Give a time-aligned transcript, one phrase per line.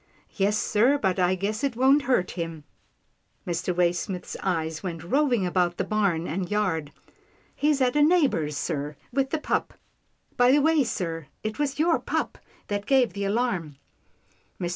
[0.31, 2.63] "Yes sir, but I guess it won't hurt him."
[3.45, 3.71] Mr.
[3.71, 6.91] Waysmith's eyes went roving about the barn and yard."
[7.55, 9.75] He's at a neighbour's, sir, with the pup.
[10.37, 13.75] By the way, sir, it was your pup that gave the alarm."
[14.59, 14.69] Mr.